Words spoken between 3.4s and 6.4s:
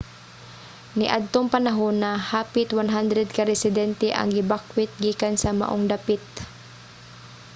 residente ang gibakwet gikan sa maong dapit